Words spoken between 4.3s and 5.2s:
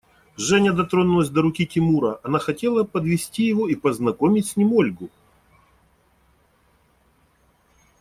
с ним Ольгу.